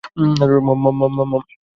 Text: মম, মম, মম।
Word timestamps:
মম, 0.65 0.83
মম, 0.83 0.99
মম। 1.17 1.31